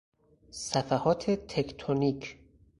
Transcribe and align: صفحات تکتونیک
صفحات 0.71 1.31
تکتونیک 1.31 2.37